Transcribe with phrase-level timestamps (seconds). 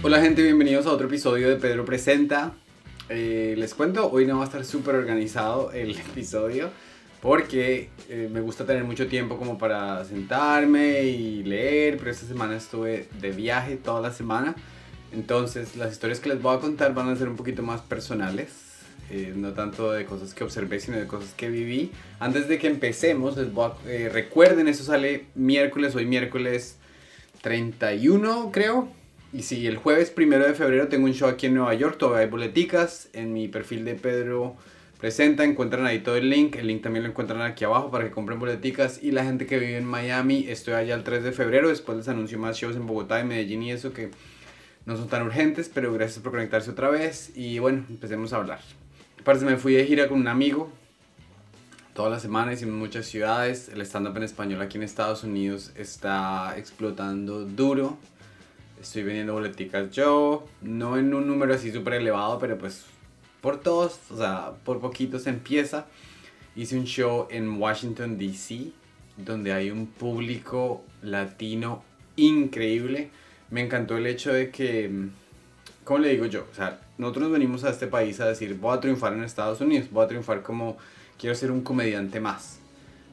[0.00, 2.52] Hola gente, bienvenidos a otro episodio de Pedro Presenta.
[3.08, 6.70] Eh, les cuento, hoy no va a estar súper organizado el episodio
[7.20, 12.54] porque eh, me gusta tener mucho tiempo como para sentarme y leer, pero esta semana
[12.54, 14.54] estuve de viaje toda la semana.
[15.10, 18.52] Entonces las historias que les voy a contar van a ser un poquito más personales,
[19.10, 21.90] eh, no tanto de cosas que observé, sino de cosas que viví.
[22.20, 26.76] Antes de que empecemos, les voy a, recuerden, eso sale miércoles, hoy miércoles
[27.42, 28.92] 31 creo,
[29.32, 32.24] y si el jueves primero de febrero tengo un show aquí en Nueva York, todavía
[32.24, 33.08] hay boleticas.
[33.12, 34.56] En mi perfil de Pedro
[34.98, 36.56] Presenta encuentran ahí todo el link.
[36.56, 39.00] El link también lo encuentran aquí abajo para que compren boleticas.
[39.00, 41.68] Y la gente que vive en Miami, estoy allá el 3 de febrero.
[41.68, 44.10] Después les anuncio más shows en Bogotá y Medellín y eso que
[44.86, 45.70] no son tan urgentes.
[45.72, 47.30] Pero gracias por conectarse otra vez.
[47.36, 48.60] Y bueno, empecemos a hablar.
[49.22, 50.72] Parece me fui de gira con un amigo.
[51.94, 53.68] Toda la semana hicimos muchas ciudades.
[53.68, 57.98] El stand-up en español aquí en Estados Unidos está explotando duro
[58.80, 62.84] Estoy vendiendo boleticas yo, no en un número así súper elevado, pero pues
[63.40, 65.86] por todos, o sea, por poquito se empieza.
[66.54, 68.72] Hice un show en Washington, D.C.,
[69.16, 71.82] donde hay un público latino
[72.16, 73.10] increíble.
[73.50, 74.90] Me encantó el hecho de que,
[75.84, 76.46] ¿cómo le digo yo?
[76.50, 79.88] O sea, nosotros venimos a este país a decir, voy a triunfar en Estados Unidos,
[79.90, 80.76] voy a triunfar como
[81.18, 82.60] quiero ser un comediante más.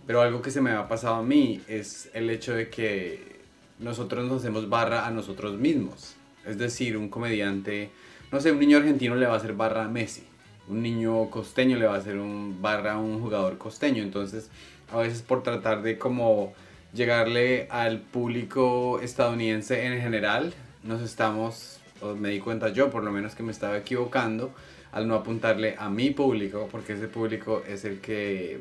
[0.06, 3.35] Pero algo que se me ha pasado a mí es el hecho de que
[3.80, 6.16] nosotros nos hacemos barra a nosotros mismos.
[6.46, 7.90] Es decir, un comediante,
[8.32, 10.24] no sé, un niño argentino le va a hacer barra a Messi.
[10.68, 14.04] Un niño costeño le va a hacer un barra a un jugador costeño.
[14.04, 14.50] Entonces,
[14.92, 16.54] a veces por tratar de como
[16.94, 23.12] llegarle al público estadounidense en general, nos estamos, o me di cuenta yo por lo
[23.12, 24.54] menos que me estaba equivocando
[24.92, 28.60] al no apuntarle a mi público, porque ese público es el que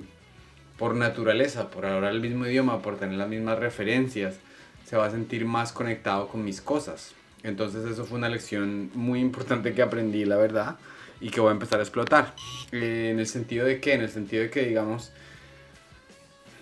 [0.76, 4.40] por naturaleza, por hablar el mismo idioma, por tener las mismas referencias,
[4.84, 7.14] se va a sentir más conectado con mis cosas.
[7.42, 10.76] Entonces eso fue una lección muy importante que aprendí, la verdad,
[11.20, 12.34] y que voy a empezar a explotar.
[12.72, 15.12] Eh, en el sentido de que, en el sentido de que, digamos,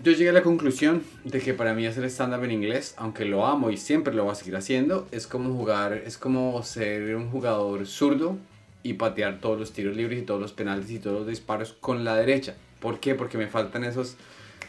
[0.03, 3.47] yo llegué a la conclusión de que para mí hacer stand-up en inglés, aunque lo
[3.47, 7.31] amo y siempre lo voy a seguir haciendo, es como jugar, es como ser un
[7.31, 8.37] jugador zurdo
[8.83, 12.03] y patear todos los tiros libres y todos los penaltis y todos los disparos con
[12.03, 12.57] la derecha.
[12.81, 13.15] ¿Por qué?
[13.15, 14.17] Porque me faltan esos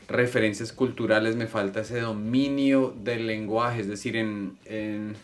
[0.08, 5.16] referencias culturales, me falta ese dominio del lenguaje, es decir, en, en,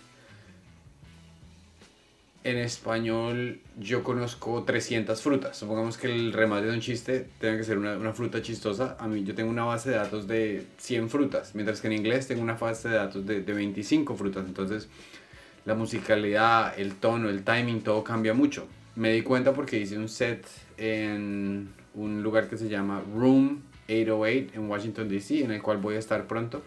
[2.44, 7.78] español yo conozco 300 frutas, supongamos que el remate de un chiste tenga que ser
[7.78, 11.80] una, fruta chistosa, a mí yo tengo una base de datos de 100 frutas, mientras
[11.80, 14.90] que en inglés tengo una base de datos de, de 25 frutas, entonces
[15.66, 18.68] la musicalidad, el tono, el timing, todo cambia mucho.
[18.96, 20.48] Me di cuenta porque hice un set
[20.78, 25.96] en un lugar que se llama Room 808 en Washington, D.C., en el cual voy
[25.96, 26.64] a estar pronto.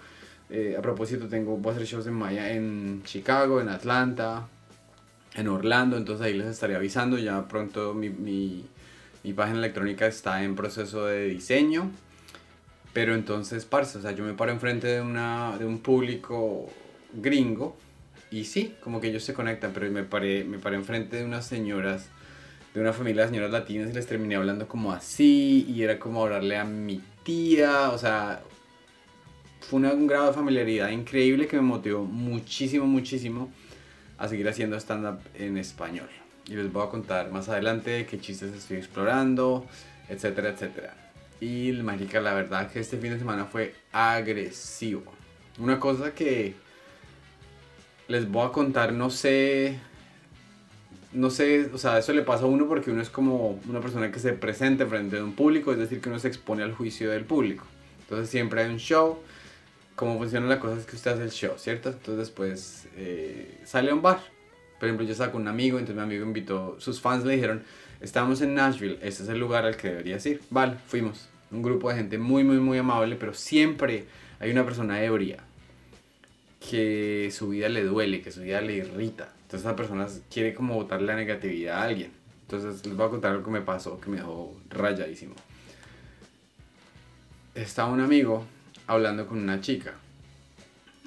[0.50, 4.49] Eh, a propósito, tengo, voy shows en, Maya, en Chicago, en Atlanta,
[5.34, 7.16] en Orlando, entonces ahí les estaré avisando.
[7.19, 8.66] Ya pronto mi, mi,
[9.22, 11.91] mi página electrónica está en proceso de diseño.
[12.93, 16.69] Pero entonces, parce, o sea, yo me paro enfrente de, una, de un público
[17.15, 17.77] gringo
[18.31, 21.47] y sí, como que ellos se conectan, pero me paré, me paré enfrente de unas
[21.47, 22.09] señoras,
[22.75, 26.22] de una familia de señoras latinas y les terminé hablando como así y era como
[26.22, 28.43] hablarle a mi o sea,
[29.60, 33.50] fue un grado de familiaridad increíble que me motivó muchísimo, muchísimo
[34.19, 36.09] a seguir haciendo stand-up en español.
[36.47, 39.66] Y les voy a contar más adelante qué chistes estoy explorando,
[40.09, 40.94] etcétera, etcétera.
[41.41, 45.12] Y mágica, la verdad que este fin de semana fue agresivo.
[45.59, 46.54] Una cosa que
[48.09, 49.78] les voy a contar, no sé,
[51.12, 54.11] no sé, o sea, eso le pasa a uno porque uno es como una persona
[54.11, 57.11] que se presenta frente a un público, es decir, que uno se expone al juicio
[57.11, 57.67] del público.
[58.00, 59.19] Entonces siempre hay un show.
[59.95, 61.91] Cómo funciona la cosa es que usted hace el show, ¿cierto?
[61.91, 64.21] Entonces después eh, sale a un bar.
[64.78, 67.62] Por ejemplo, yo estaba con un amigo, entonces mi amigo invitó, sus fans le dijeron,
[68.01, 70.41] estamos en Nashville, este es el lugar al que deberías ir.
[70.51, 71.28] Vale, fuimos.
[71.51, 74.06] Un grupo de gente muy, muy, muy amable, pero siempre
[74.41, 75.45] hay una persona ebria
[76.71, 79.33] que su vida le duele, que su vida le irrita.
[79.42, 82.13] Entonces esa persona quiere como botarle la negatividad a alguien.
[82.42, 85.34] Entonces les voy a contar algo que me pasó, que me dejó rayadísimo.
[87.54, 88.45] Estaba un amigo
[88.86, 89.95] hablando con una chica.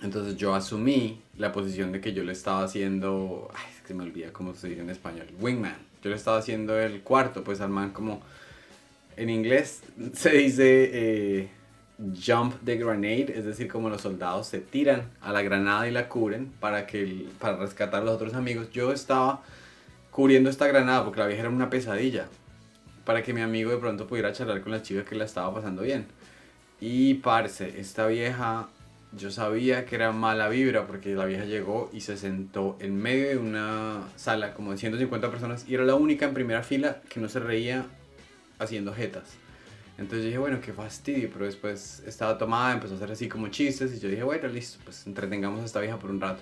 [0.04, 3.50] Entonces yo asumí la posición de que yo le estaba haciendo...
[3.54, 5.28] Ay, es que me olvida cómo se dice en español.
[5.40, 5.78] Wingman.
[6.04, 8.22] Yo le estaba haciendo el cuarto, pues al man como...
[9.18, 9.82] En inglés
[10.14, 10.90] se dice...
[10.94, 11.50] Eh,
[11.98, 16.10] jump the grenade, es decir, como los soldados se tiran a la granada y la
[16.10, 18.70] cubren para, que para rescatar a los otros amigos.
[18.72, 19.42] Yo estaba
[20.12, 22.28] cubriendo esta granada porque la vieja era una pesadilla,
[23.06, 25.84] para que mi amigo de pronto pudiera charlar con la chica que la estaba pasando
[25.84, 26.06] bien.
[26.82, 28.68] Y parce, esta vieja
[29.18, 33.30] yo sabía que era mala vibra porque la vieja llegó y se sentó en medio
[33.30, 37.22] de una sala como de 150 personas y era la única en primera fila que
[37.22, 37.86] no se reía
[38.60, 39.38] haciendo jetas.
[39.98, 43.94] Entonces dije, bueno, qué fastidio, pero después estaba tomada, empezó a hacer así como chistes
[43.94, 46.42] y yo dije, bueno, listo, pues entretengamos a esta vieja por un rato.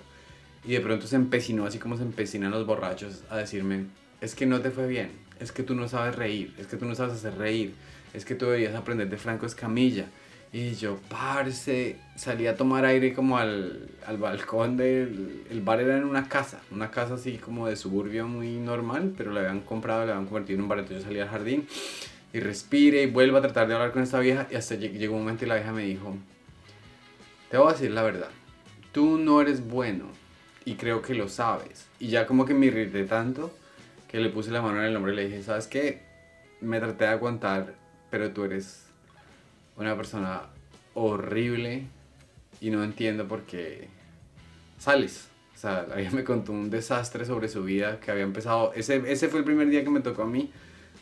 [0.64, 3.86] Y de pronto se empecinó, así como se empecinan los borrachos, a decirme,
[4.20, 6.86] es que no te fue bien, es que tú no sabes reír, es que tú
[6.86, 7.74] no sabes hacer reír,
[8.12, 10.06] es que tú deberías aprender de Franco Escamilla.
[10.52, 15.96] Y yo, parce, salí a tomar aire como al, al balcón del el bar era
[15.96, 20.06] en una casa, una casa así como de suburbio muy normal, pero la habían comprado,
[20.06, 21.66] la habían convertido en un bar, entonces yo salí al jardín
[22.34, 25.20] y respire y vuelvo a tratar de hablar con esta vieja y hasta llegó un
[25.20, 26.16] momento y la vieja me dijo,
[27.48, 28.28] te voy a decir la verdad,
[28.90, 30.06] tú no eres bueno
[30.64, 31.86] y creo que lo sabes.
[32.00, 33.56] Y ya como que me irrité tanto
[34.08, 36.02] que le puse la mano en el hombro y le dije, ¿sabes qué?
[36.60, 37.76] Me traté de aguantar,
[38.10, 38.84] pero tú eres
[39.76, 40.42] una persona
[40.94, 41.86] horrible
[42.60, 43.86] y no entiendo por qué
[44.80, 45.28] sales.
[45.54, 48.72] O sea, ella me contó un desastre sobre su vida que había empezado.
[48.74, 50.50] Ese, ese fue el primer día que me tocó a mí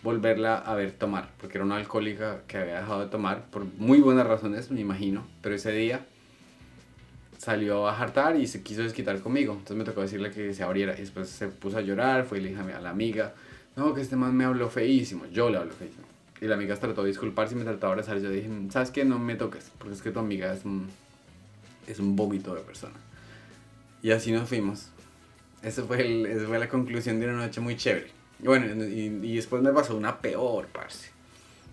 [0.03, 4.01] volverla a ver tomar, porque era una alcohólica que había dejado de tomar por muy
[4.01, 5.27] buenas razones, me imagino.
[5.43, 6.05] Pero ese día
[7.39, 9.53] salió a jartar y se quiso desquitar conmigo.
[9.53, 10.95] Entonces me tocó decirle que se abriera.
[10.95, 13.35] Y después se puso a llorar, fue y le dije a la amiga,
[13.77, 15.27] no, que este man me habló feísimo.
[15.27, 16.05] Yo le hablo feísimo.
[16.41, 18.19] Y la amiga trató de disculparse y me trató de abrazar.
[18.19, 19.05] Yo dije, ¿sabes qué?
[19.05, 20.89] No me toques, porque es que tu amiga es un,
[21.87, 22.95] es un vómito de persona.
[24.03, 24.89] Y así nos fuimos.
[25.63, 28.22] Esa fue, el, fue la conclusión de una noche muy chévere.
[28.43, 31.11] Bueno, y, y, después me pasó una peor, parce.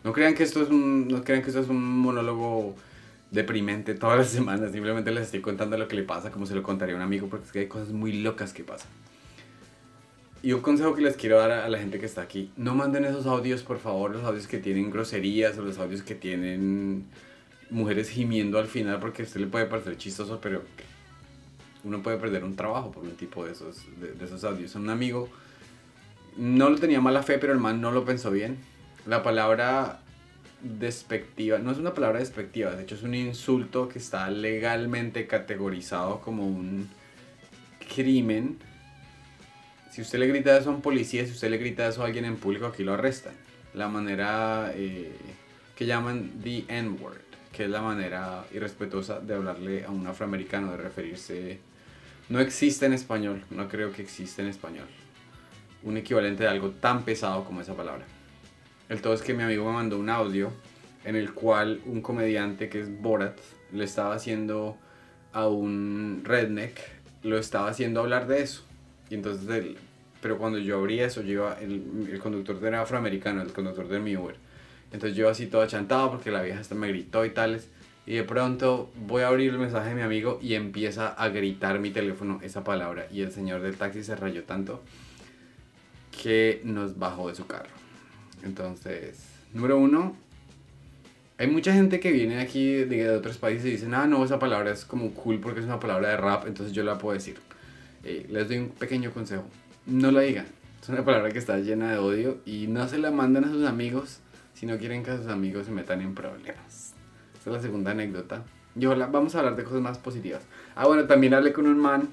[0.04, 2.76] No crean que esto es un, no crean que esto es un monólogo
[3.32, 4.72] deprimente todas las semanas.
[4.72, 7.28] Simplemente les estoy contando lo que le pasa, como se lo contaría a un amigo,
[7.28, 8.90] porque es que hay cosas muy locas que pasan.
[10.42, 13.04] Y un consejo que les quiero dar a la gente que está aquí, no manden
[13.04, 17.06] esos audios, por favor, los audios que tienen groserías o los audios que tienen
[17.70, 20.64] mujeres gimiendo al final, porque a usted le puede parecer chistoso, pero
[21.84, 24.76] uno puede perder un trabajo por un tipo de esos, de, esos audios.
[24.76, 25.30] Un amigo
[26.40, 28.58] no lo tenía mala fe, pero el man no lo pensó bien.
[29.06, 30.00] La palabra
[30.62, 36.20] despectiva, no es una palabra despectiva, de hecho es un insulto que está legalmente categorizado
[36.22, 36.90] como un
[37.94, 38.58] crimen
[39.92, 42.24] si usted le grita eso a un policía, si usted le grita eso a alguien
[42.24, 43.34] en público, aquí lo arrestan.
[43.74, 45.12] La manera eh,
[45.76, 47.22] que llaman the N-word,
[47.52, 51.60] que es la manera irrespetuosa de hablarle a un afroamericano, de referirse...
[52.30, 54.88] No existe en español, no creo que exista en español
[55.84, 58.06] un equivalente de algo tan pesado como esa palabra.
[58.90, 60.52] El todo es que mi amigo me mandó un audio
[61.06, 63.38] en el cual un comediante que es Borat
[63.72, 64.78] le estaba haciendo
[65.32, 66.80] a un redneck,
[67.24, 68.64] lo estaba haciendo hablar de eso
[69.10, 69.76] y entonces,
[70.22, 74.36] pero cuando yo abrí eso, yo el conductor era afroamericano, el conductor de mi Uber.
[74.92, 77.70] Entonces yo así todo achantado porque la vieja hasta me gritó y tales.
[78.06, 81.80] Y de pronto voy a abrir el mensaje de mi amigo y empieza a gritar
[81.80, 83.08] mi teléfono esa palabra.
[83.12, 84.82] Y el señor del taxi se rayó tanto
[86.12, 87.70] que nos bajó de su carro.
[88.44, 89.24] Entonces,
[89.54, 90.16] número uno,
[91.38, 94.72] hay mucha gente que viene aquí de, otros países y dicen, ah, no, esa palabra
[94.72, 97.38] es como cool porque es una palabra de rap, entonces yo la puedo decir.
[98.04, 99.46] Eh, les doy un pequeño consejo.
[99.86, 100.46] No la digan.
[100.82, 103.66] Es una palabra que está llena de odio y no se la mandan a sus
[103.66, 104.20] amigos
[104.54, 106.94] si no quieren que sus amigos se metan en problemas.
[107.40, 108.44] Esa es la segunda anécdota.
[108.76, 110.44] Y hola, vamos a hablar de cosas más positivas.
[110.76, 112.10] Ah, bueno, también hablé con un man.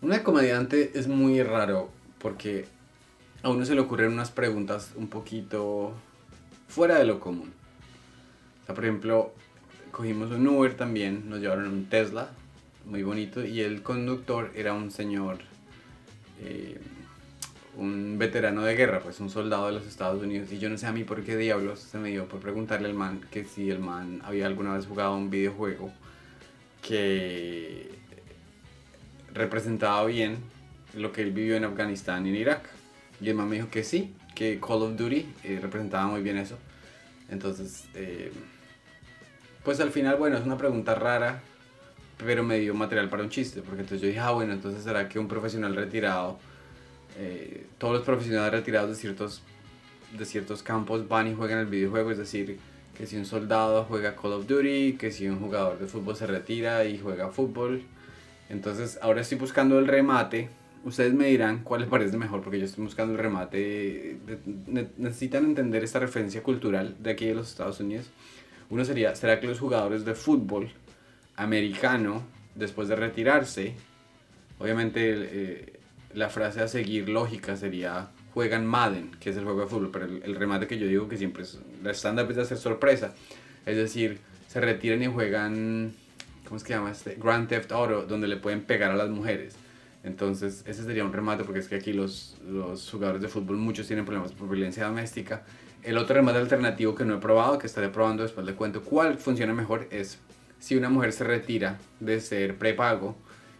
[0.00, 1.90] Una comediante es muy raro
[2.24, 2.64] porque
[3.42, 5.92] a uno se le ocurren unas preguntas un poquito
[6.68, 7.52] fuera de lo común.
[8.62, 9.34] O sea, por ejemplo,
[9.90, 12.30] cogimos un Uber también, nos llevaron un Tesla,
[12.86, 15.40] muy bonito y el conductor era un señor,
[16.40, 16.80] eh,
[17.76, 20.86] un veterano de guerra, pues un soldado de los Estados Unidos y yo no sé
[20.86, 23.80] a mí por qué diablos se me dio por preguntarle al man que si el
[23.80, 25.92] man había alguna vez jugado un videojuego
[26.80, 27.90] que
[29.34, 30.53] representaba bien
[30.96, 32.62] lo que él vivió en Afganistán y en Irak.
[33.20, 36.36] Y el man me dijo que sí, que Call of Duty eh, representaba muy bien
[36.36, 36.58] eso.
[37.30, 38.32] Entonces, eh,
[39.62, 41.42] pues al final, bueno, es una pregunta rara,
[42.18, 45.08] pero me dio material para un chiste, porque entonces yo dije, ah, bueno, entonces será
[45.08, 46.38] que un profesional retirado,
[47.18, 49.42] eh, todos los profesionales retirados de ciertos,
[50.16, 52.58] de ciertos campos van y juegan el videojuego, es decir,
[52.96, 56.26] que si un soldado juega Call of Duty, que si un jugador de fútbol se
[56.26, 57.82] retira y juega fútbol.
[58.48, 60.48] Entonces ahora estoy buscando el remate.
[60.84, 64.18] Ustedes me dirán cuál les parece mejor, porque yo estoy buscando el remate.
[64.98, 68.10] necesitan entender esta referencia cultural de aquí de los Estados Unidos.
[68.70, 70.70] Uno sería, ¿será que los jugadores de fútbol
[71.36, 72.22] americano,
[72.54, 73.74] después de retirarse,
[74.58, 75.80] obviamente eh,
[76.12, 80.06] la frase a seguir lógica sería juegan Madden, que es el juego de fútbol, pero
[80.06, 83.14] el, remate que yo digo que siempre es, la estándar es de hacer sorpresa,
[83.64, 85.94] es decir, se retiran y juegan
[86.44, 87.16] ¿cómo es que llama este?
[87.16, 89.56] Grand Theft Auto, donde le pueden pegar a las mujeres.
[90.04, 93.86] Entonces, ese sería un remate porque es que aquí los, los jugadores de fútbol muchos
[93.86, 95.44] tienen problemas por violencia doméstica.
[95.82, 99.16] El otro remate alternativo que no he probado, que estaré probando después le cuento cuál
[99.16, 100.18] funciona mejor, es
[100.58, 103.16] si una mujer se retira de ser prepago,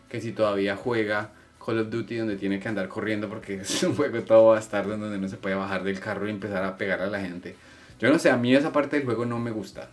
[0.08, 1.32] que si todavía juega
[1.64, 5.18] Call of Duty donde tiene que andar corriendo porque es un juego todo bastardo donde
[5.18, 7.56] no se puede bajar del carro y empezar a pegar a la gente.
[7.98, 9.88] Yo no sé, a mí esa parte del juego no me gusta.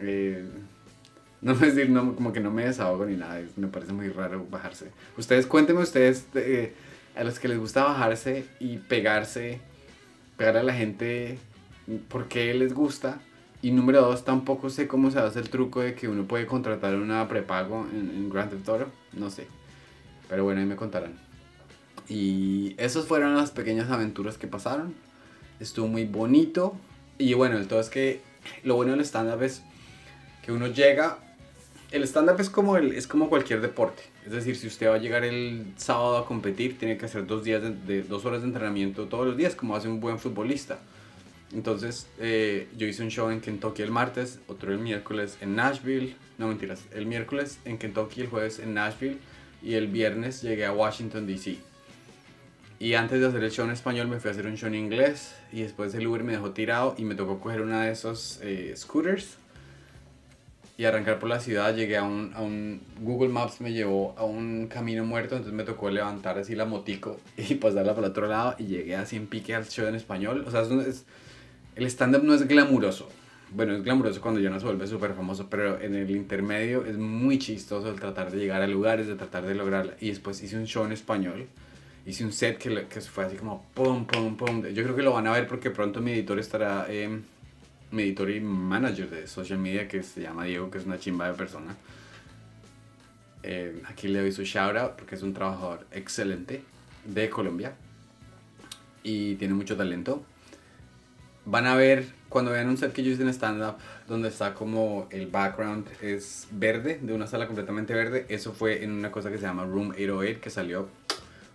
[0.00, 0.44] Eh,
[1.52, 4.46] no me decir, no, como que no me desahogo ni nada, me parece muy raro
[4.48, 4.90] bajarse.
[5.18, 6.72] Ustedes cuéntenme ustedes eh,
[7.16, 9.60] a los que les gusta bajarse y pegarse,
[10.36, 11.38] pegar a la gente,
[12.08, 13.20] por qué les gusta.
[13.60, 16.96] Y número dos, tampoco sé cómo se hace el truco de que uno puede contratar
[16.96, 19.46] una prepago en, en Grand Theft Auto, no sé.
[20.28, 21.14] Pero bueno, ahí me contarán.
[22.08, 24.94] Y esas fueron las pequeñas aventuras que pasaron.
[25.60, 26.76] Estuvo muy bonito.
[27.18, 28.20] Y bueno, el todo es que
[28.64, 29.62] lo bueno del stand-up es
[30.44, 31.18] que uno llega.
[31.92, 34.02] El stand-up es, como es como cualquier deporte.
[34.24, 37.44] Es decir, si usted va a llegar el sábado a competir, tiene que hacer dos,
[37.44, 40.78] días de, dos horas de entrenamiento todos los días, como hace un buen futbolista.
[41.52, 46.16] Entonces, eh, yo hice un show en Kentucky el martes, otro el miércoles en Nashville.
[46.38, 49.18] No mentiras, el miércoles en Kentucky, el jueves en Nashville
[49.62, 51.58] y el viernes llegué a Washington, D.C.
[52.78, 54.76] Y antes de hacer el show en español me fui a hacer un show en
[54.76, 58.40] inglés y después el Uber me dejó tirado y me tocó coger una de esos
[58.42, 59.36] eh, scooters
[60.82, 61.74] y arrancar por la ciudad.
[61.74, 65.64] Llegué a un, a un, Google Maps me llevó a un camino muerto, entonces me
[65.64, 69.26] tocó levantar así la motico y pasarla por el otro lado y llegué así en
[69.26, 70.44] pique al show en español.
[70.46, 71.04] O sea, es,
[71.76, 73.08] el stand-up no es glamuroso
[73.54, 76.96] bueno, es glamuroso cuando ya no se vuelve súper famoso, pero en el intermedio es
[76.96, 79.94] muy chistoso el tratar de llegar a lugares, de tratar de lograrla.
[80.00, 81.46] Y después hice un show en español,
[82.06, 84.64] hice un set que, que fue así como pum, pum, pum.
[84.68, 87.20] Yo creo que lo van a ver porque pronto mi editor estará, eh,
[87.92, 91.28] mi editor y manager de social media que se llama Diego, que es una chimba
[91.28, 91.76] de persona.
[93.42, 96.62] Eh, aquí le doy su shout out porque es un trabajador excelente
[97.04, 97.74] de Colombia
[99.02, 100.24] y tiene mucho talento.
[101.44, 103.74] Van a ver cuando vean un set que yo hice en stand-up,
[104.08, 108.92] donde está como el background es verde, de una sala completamente verde, eso fue en
[108.92, 110.88] una cosa que se llama Room 808, que salió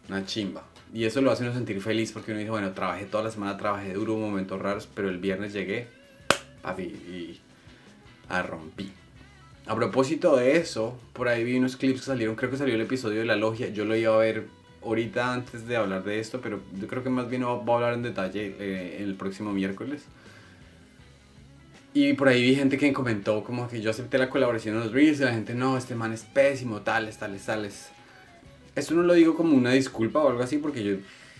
[0.08, 0.64] una chimba.
[0.94, 3.58] Y eso lo hace uno sentir feliz porque uno dice, bueno, trabajé toda la semana,
[3.58, 5.88] trabajé duro, momentos raros, pero el viernes llegué,
[6.68, 7.40] papi, y
[8.30, 8.92] a rompí.
[9.66, 12.82] A propósito de eso, por ahí vi unos clips que salieron, creo que salió el
[12.82, 14.48] episodio de La Logia, yo lo iba a ver
[14.84, 17.94] ahorita antes de hablar de esto, pero yo creo que más bien voy a hablar
[17.94, 20.04] en detalle eh, el próximo miércoles.
[21.94, 24.92] Y por ahí vi gente que comentó como que yo acepté la colaboración en los
[24.92, 27.90] Reels y la gente, no, este man es pésimo, tales, tales, tales.
[28.76, 30.96] Esto no lo digo como una disculpa o algo así porque yo,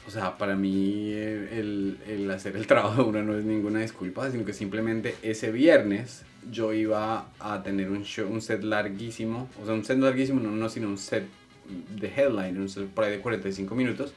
[0.08, 4.32] o sea, para mí el, el hacer el trabajo de uno no es ninguna disculpa,
[4.32, 9.66] sino que simplemente ese viernes yo iba a tener un, show, un set larguísimo, o
[9.66, 11.26] sea, un set larguísimo, no, no, sino un set
[12.00, 14.14] de headline, un set por ahí de 45 minutos.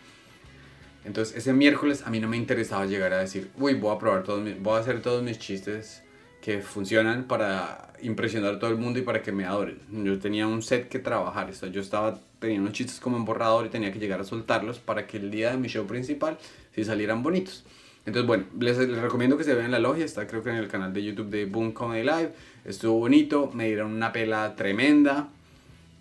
[1.04, 4.23] Entonces ese miércoles a mí no me interesaba llegar a decir, uy, voy a probar
[4.23, 6.04] todos voy a hacer todos mis chistes
[6.40, 9.78] que funcionan para impresionar a todo el mundo y para que me adoren.
[9.90, 13.68] Yo tenía un set que trabajar, yo estaba teniendo unos chistes como en borrador y
[13.68, 16.38] tenía que llegar a soltarlos para que el día de mi show principal
[16.75, 17.64] sí salieran bonitos.
[18.06, 20.68] Entonces, bueno, les, les, recomiendo que se vean la logia, está creo que en el
[20.68, 22.32] canal de YouTube de Boom Comedy Live.
[22.64, 25.28] Estuvo bonito, me dieron una pela tremenda.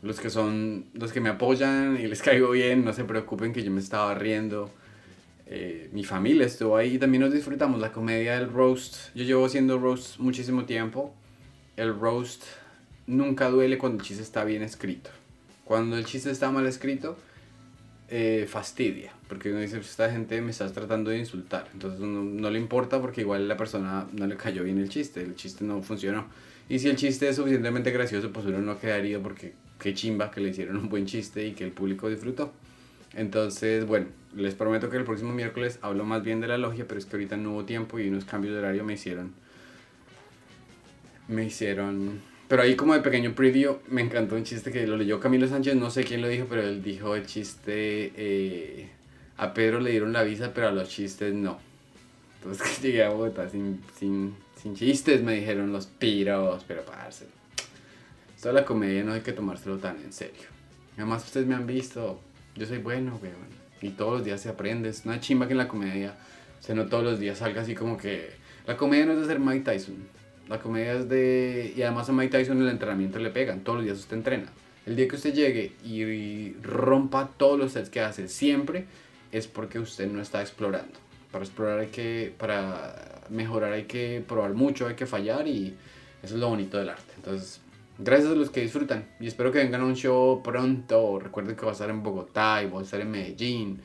[0.01, 3.63] Los que son, los que me apoyan y les caigo bien, no se preocupen que
[3.63, 4.71] yo me estaba riendo.
[5.51, 9.13] Eh, mi familia estuvo ahí y también nos disfrutamos la comedia del roast.
[9.15, 11.15] Yo llevo haciendo roast muchísimo tiempo.
[11.75, 12.43] El roast
[13.07, 15.09] nunca duele cuando el chiste está bien escrito.
[15.65, 17.17] Cuando el chiste está mal escrito,
[18.09, 19.11] eh, fastidia.
[19.27, 21.67] Porque uno dice, esta gente me está tratando de insultar.
[21.73, 25.21] Entonces no, no, le importa porque igual la persona no le cayó bien el chiste.
[25.21, 26.27] El chiste no funcionó.
[26.69, 30.29] Y si el chiste es suficientemente gracioso, pues uno no queda herido porque qué chimba
[30.29, 32.53] que le hicieron un buen chiste y que el público disfrutó.
[33.13, 36.99] Entonces, bueno, les prometo que el próximo miércoles hablo más bien de la logia, pero
[36.99, 39.33] es que ahorita no hubo tiempo y unos cambios de horario me hicieron.
[41.27, 42.21] Me hicieron.
[42.47, 45.75] Pero ahí, como de pequeño preview, me encantó un chiste que lo leyó Camilo Sánchez,
[45.75, 48.11] no sé quién lo dijo, pero él dijo el chiste.
[48.15, 48.89] Eh,
[49.37, 51.59] a Pedro le dieron la visa, pero a los chistes no.
[52.37, 57.25] Entonces, llegué a Bogotá sin, sin, sin chistes, me dijeron los piros, pero parce.
[58.41, 60.47] Toda la comedia no hay que tomárselo tan en serio.
[60.95, 62.21] Además, ustedes me han visto
[62.59, 63.59] yo soy bueno, weón.
[63.81, 64.89] Y todos los días se aprende.
[64.89, 66.15] Es una chimba que en la comedia,
[66.67, 68.31] o no todos los días salga así como que...
[68.67, 69.95] La comedia no es de ser Mike Tyson.
[70.49, 71.73] La comedia es de...
[71.75, 73.61] Y además a Mike Tyson el entrenamiento le pegan.
[73.61, 74.49] Todos los días usted entrena.
[74.85, 78.85] El día que usted llegue y rompa todos los sets que hace siempre,
[79.31, 80.99] es porque usted no está explorando.
[81.31, 82.33] Para explorar hay que...
[82.37, 85.75] Para mejorar hay que probar mucho, hay que fallar y
[86.21, 87.13] eso es lo bonito del arte.
[87.15, 87.61] Entonces,
[87.99, 89.07] gracias a los que disfrutan.
[89.19, 91.19] Y espero que vengan a un show pronto.
[91.19, 93.81] Recuerden que va a estar en Bogotá y va a estar en Medellín.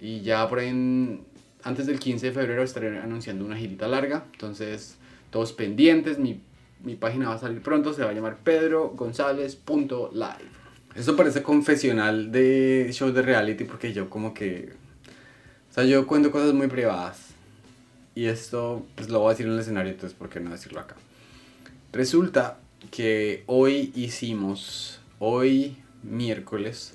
[0.00, 1.22] Y ya por ahí,
[1.62, 4.24] antes del 15 de febrero, estaré anunciando una girita larga.
[4.32, 4.96] Entonces,
[5.30, 6.18] todos pendientes.
[6.18, 6.40] Mi,
[6.82, 7.94] mi página va a salir pronto.
[7.94, 10.62] Se va a llamar pedrogonzalez.live.
[10.94, 14.72] Esto parece confesional de show de reality porque yo como que...
[15.70, 17.28] O sea, yo cuento cosas muy privadas.
[18.14, 20.80] Y esto pues lo voy a decir en el escenario, entonces ¿por qué no decirlo
[20.80, 20.96] acá?
[21.92, 22.58] Resulta
[22.90, 26.94] que hoy hicimos, hoy miércoles,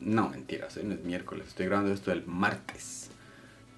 [0.00, 3.10] no mentiras, hoy no es miércoles, estoy grabando esto el martes.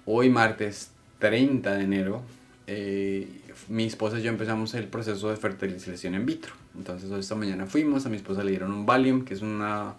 [0.05, 2.21] Hoy martes 30 de enero,
[2.67, 3.27] eh,
[3.69, 6.53] mi esposa y yo empezamos el proceso de fertilización in vitro.
[6.75, 9.95] Entonces esta mañana fuimos, a mi esposa le dieron un Valium, que es una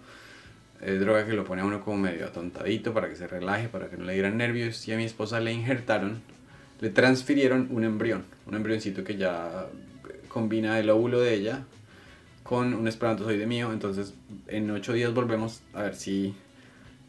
[0.82, 3.88] eh, droga que lo pone a uno como medio atontadito para que se relaje, para
[3.88, 4.86] que no le dieran nervios.
[4.88, 6.20] Y a mi esposa le injertaron,
[6.80, 9.66] le transfirieron un embrión, un embrioncito que ya
[10.36, 11.64] combina el óvulo de ella
[12.42, 13.72] con un espermatozoide mío.
[13.72, 14.12] Entonces
[14.48, 16.34] en ocho días volvemos a ver si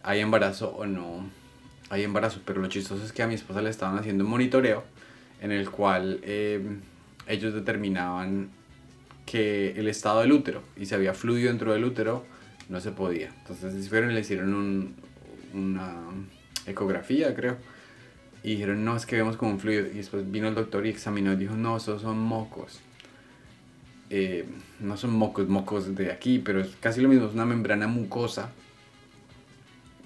[0.02, 1.30] hay embarazo o no
[1.90, 2.40] hay embarazo.
[2.46, 4.86] Pero lo chistoso es que a mi esposa le estaban haciendo un monitoreo
[5.42, 6.62] en el cual eh,
[7.28, 8.50] ellos determinaban
[9.26, 12.24] que el estado del útero y si había fluido dentro del útero
[12.70, 13.34] no se podía.
[13.40, 14.96] Entonces fueron le hicieron un,
[15.54, 15.92] una
[16.66, 17.58] ecografía, creo.
[18.42, 19.86] Y dijeron, no, es que vemos como un fluido.
[19.88, 22.80] Y después vino el doctor y examinó y dijo, no, esos son mocos.
[24.10, 24.46] Eh,
[24.80, 28.52] no son mocos, mocos de aquí, pero es casi lo mismo, es una membrana mucosa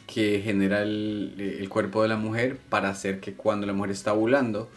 [0.08, 4.14] que genera el, el cuerpo de la mujer para hacer que cuando la mujer está
[4.14, 4.70] ovulando,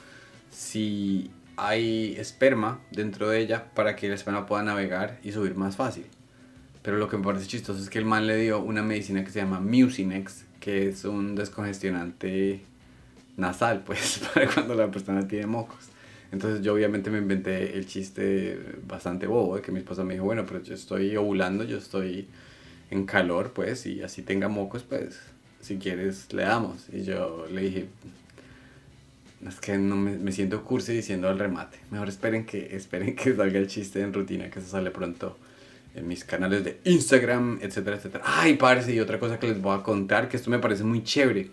[0.50, 5.76] si hay esperma dentro de ella, para que el esperma pueda navegar y subir más
[5.76, 6.06] fácil.
[6.82, 9.30] Pero lo que me parece chistoso es que el man le dio una medicina que
[9.30, 12.62] se llama Mucinex, que es un descongestionante
[13.36, 15.93] nasal, pues, para cuando la persona tiene mocos.
[16.34, 20.24] Entonces yo obviamente me inventé el chiste bastante bobo de que mi esposa me dijo,
[20.24, 22.26] bueno, pero yo estoy ovulando, yo estoy
[22.90, 25.20] en calor, pues, y así tenga mocos, pues,
[25.60, 26.88] si quieres le damos.
[26.92, 27.86] Y yo le dije,
[29.46, 31.78] es que no me, siento cursi diciendo al remate.
[31.92, 35.38] Mejor esperen que, esperen que salga el chiste en rutina, que se sale pronto
[35.94, 38.24] en mis canales de Instagram, etcétera, etcétera.
[38.26, 41.04] Ay, parece, y otra cosa que les voy a contar, que esto me parece muy
[41.04, 41.50] chévere.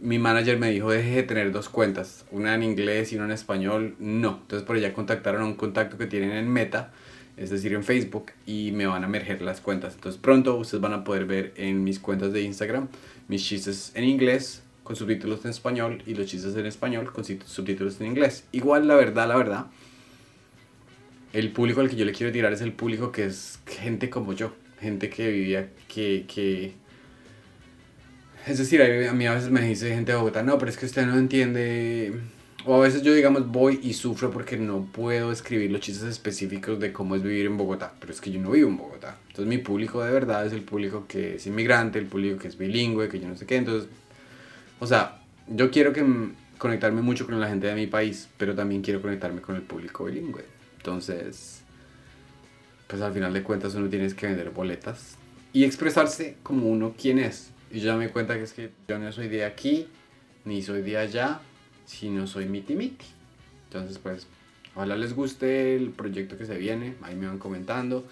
[0.00, 3.32] Mi manager me dijo, deje de tener dos cuentas, una en inglés y una en
[3.32, 3.96] español.
[3.98, 6.92] No, entonces por ella contactaron a un contacto que tienen en Meta,
[7.36, 9.94] es decir, en Facebook, y me van a merger las cuentas.
[9.94, 12.88] Entonces pronto ustedes van a poder ver en mis cuentas de Instagram
[13.28, 18.00] mis chistes en inglés con subtítulos en español y los chistes en español con subtítulos
[18.00, 18.44] en inglés.
[18.52, 19.66] Igual, la verdad, la verdad
[21.32, 24.32] el público al que yo le quiero tirar es el público que es gente como
[24.32, 26.72] yo, gente que vivía, que, que...
[28.48, 30.86] Es decir, a mí a veces me dice gente de Bogotá, no, pero es que
[30.86, 32.18] usted no entiende...
[32.64, 36.80] O a veces yo, digamos, voy y sufro porque no puedo escribir los chistes específicos
[36.80, 39.18] de cómo es vivir en Bogotá, pero es que yo no vivo en Bogotá.
[39.28, 42.56] Entonces mi público de verdad es el público que es inmigrante, el público que es
[42.56, 43.56] bilingüe, que yo no sé qué.
[43.56, 43.88] Entonces,
[44.80, 46.04] o sea, yo quiero que
[46.56, 50.04] conectarme mucho con la gente de mi país, pero también quiero conectarme con el público
[50.04, 50.44] bilingüe.
[50.78, 51.62] Entonces,
[52.86, 55.16] pues al final de cuentas uno tiene que vender boletas
[55.52, 57.50] y expresarse como uno quien es.
[57.70, 59.86] Y yo ya me di cuenta que es que yo no soy de aquí,
[60.44, 61.40] ni soy de allá,
[61.84, 63.06] sino soy miti miti.
[63.64, 64.26] Entonces, pues,
[64.74, 68.04] ojalá les guste el proyecto que se viene, ahí me van comentando.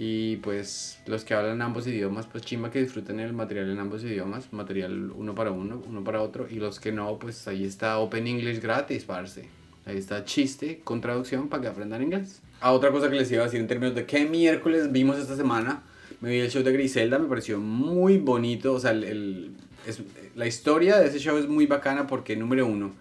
[0.00, 4.04] Y pues los que hablan ambos idiomas, pues chimba que disfruten el material en ambos
[4.04, 6.46] idiomas, material uno para uno, uno para otro.
[6.48, 9.48] Y los que no, pues ahí está Open English gratis, parce.
[9.86, 12.42] Ahí está chiste con traducción para que aprendan inglés.
[12.60, 15.18] A ah, otra cosa que les iba a decir en términos de qué miércoles vimos
[15.18, 15.82] esta semana.
[16.20, 18.74] Me vi el show de Griselda, me pareció muy bonito.
[18.74, 19.52] O sea, el,
[19.86, 20.02] es,
[20.34, 22.92] la historia de ese show es muy bacana porque, número uno,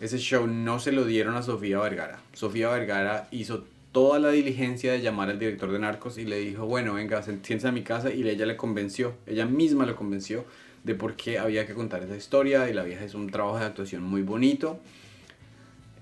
[0.00, 2.20] ese show no se lo dieron a Sofía Vergara.
[2.32, 6.66] Sofía Vergara hizo toda la diligencia de llamar al director de Narcos y le dijo,
[6.66, 10.46] bueno, venga, siéntese a mi casa y ella le convenció, ella misma le convenció
[10.82, 13.66] de por qué había que contar esa historia y la vieja hizo un trabajo de
[13.66, 14.80] actuación muy bonito.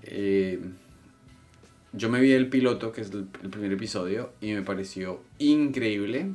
[0.03, 0.59] Eh,
[1.93, 6.31] yo me vi el piloto, que es el, primer episodio, y me pareció increíble.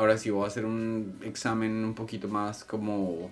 [0.00, 3.30] Ahora sí voy a hacer un examen un poquito más como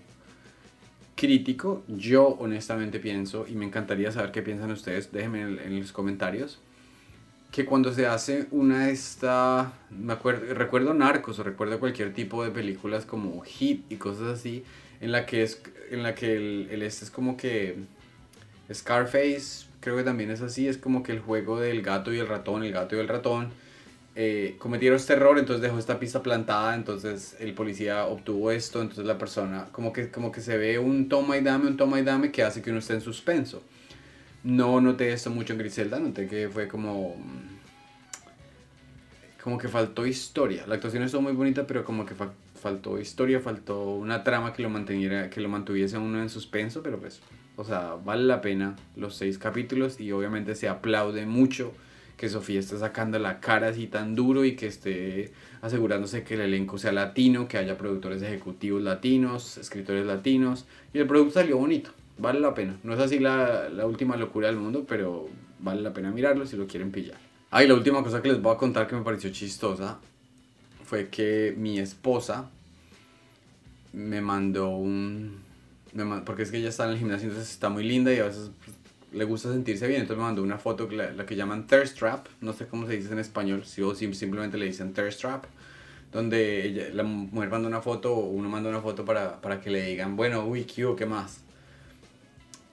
[1.17, 1.83] crítico.
[1.89, 6.59] Yo honestamente pienso, y me encantaría saber qué piensan ustedes, déjenme en, los comentarios,
[7.53, 12.45] que cuando se hace una de esta, me acuerdo, recuerdo Narcos o recuerdo cualquier tipo
[12.45, 14.63] de películas como Hit y cosas así,
[15.01, 17.77] en la que es, en la que el, este es como que
[18.71, 22.29] Scarface creo que también es así, es como que el juego del gato y el
[22.29, 23.53] ratón, el gato y el ratón,
[24.21, 29.07] eh, cometieron este error, entonces dejó esta pista plantada, entonces el policía obtuvo esto, entonces
[29.07, 32.03] la persona, como que, como que se ve un toma y dame, un toma y
[32.03, 33.63] dame que hace que uno esté en suspenso.
[34.43, 37.15] No noté esto mucho en Griselda, noté que fue como...
[39.41, 40.65] como que faltó historia.
[40.67, 42.17] La actuación estuvo muy bonita, pero como que
[42.61, 46.99] faltó historia, faltó una trama que lo manteniera, que lo mantuviese uno en suspenso, pero
[46.99, 47.21] pues,
[47.55, 51.73] o sea, vale la pena los seis capítulos y obviamente se aplaude mucho
[52.19, 56.43] que Sofía esté sacando la cara así tan duro y que esté asegurándose que el
[56.43, 61.91] elenco sea latino, que haya productores ejecutivos latinos, escritores latinos y el producto salió bonito,
[62.19, 62.77] vale la pena.
[62.83, 65.29] No es así la, la última locura del mundo, pero
[65.61, 67.17] vale la pena mirarlo si lo quieren pillar.
[67.51, 69.99] Ah, y la última cosa que les voy a contar que me pareció chistosa
[70.85, 72.51] fue que mi esposa
[73.93, 75.39] me mandó un...
[76.27, 78.51] porque es que ella está en el gimnasio, entonces está muy linda y a veces
[78.65, 78.77] pues,
[79.13, 80.03] le gusta sentirse bien.
[80.03, 82.97] Entonces me mandó una foto, la, la que llaman thirst trap, no sé cómo se
[82.97, 85.45] dice en español, si o simplemente le dicen thirst trap,
[86.13, 89.71] donde ella, la mujer manda una foto o uno manda una foto para, para que
[89.71, 91.43] le digan, bueno, uy, ¿qué, qué más?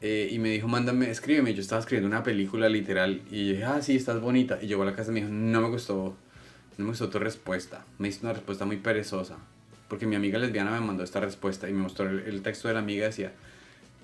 [0.07, 1.53] Eh, y me dijo, mándame, escríbeme.
[1.55, 4.59] Yo estaba escribiendo una película literal y dije, ah, sí, estás bonita.
[4.61, 6.15] Y llegó a la casa y me dijo, no me gustó,
[6.77, 7.85] no me gustó tu respuesta.
[7.97, 9.37] Me hizo una respuesta muy perezosa.
[9.87, 12.81] Porque mi amiga lesbiana me mandó esta respuesta y me mostró el, texto de la
[12.81, 13.07] amiga.
[13.07, 13.33] Decía,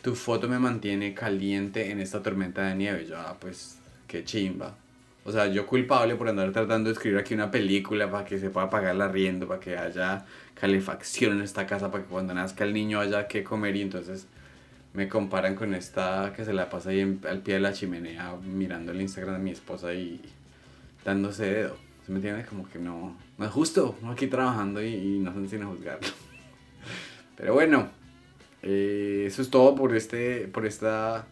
[0.01, 3.05] tu foto me mantiene caliente en esta tormenta de nieve.
[3.07, 4.75] yo, ah, pues, qué chimba.
[5.23, 8.49] O sea, yo culpable por andar tratando de escribir aquí una película para que se
[8.49, 12.63] pueda pagar la rienda, para que haya calefacción en esta casa, para que cuando nazca
[12.63, 14.27] el niño haya que comer y entonces
[14.93, 18.91] me comparan con esta que se la pasa ahí al pie de la chimenea mirando
[18.91, 20.21] el Instagram de mi esposa y
[21.05, 21.77] dándose dedo.
[22.05, 22.43] ¿Se me entiende?
[22.45, 26.07] Como que no, no es justo, no aquí trabajando y, no se sin juzgarlo.
[27.37, 27.89] Pero bueno,
[28.63, 31.25] eh, eso es todo por este, por esta,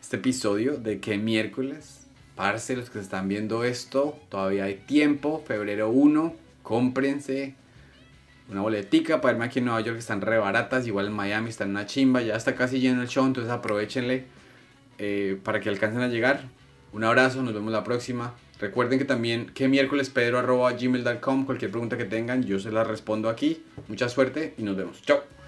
[0.00, 2.06] este episodio de que miércoles.
[2.36, 7.54] Parce, los que están viendo esto, todavía hay tiempo, febrero 1, cómprense
[8.50, 11.70] una boletica para irme aquí en Nueva York, están re baratas, igual en Miami están
[11.70, 14.24] una chimba, ya está casi lleno el show, entonces aprovechenle
[14.98, 16.42] eh, para que alcancen a llegar.
[16.92, 18.34] Un abrazo, nos vemos la próxima.
[18.58, 23.28] Recuerden que también que miércoles pedro gmail.com, cualquier pregunta que tengan, yo se la respondo
[23.28, 23.62] aquí.
[23.88, 25.00] Mucha suerte y nos vemos.
[25.02, 25.39] Chao.